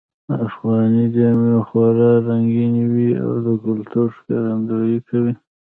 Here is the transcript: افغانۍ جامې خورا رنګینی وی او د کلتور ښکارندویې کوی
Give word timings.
افغانۍ 0.47 1.05
جامې 1.15 1.53
خورا 1.67 2.11
رنګینی 2.27 2.83
وی 2.93 3.09
او 3.23 3.31
د 3.45 3.47
کلتور 3.63 4.07
ښکارندویې 4.17 4.99
کوی 5.07 5.33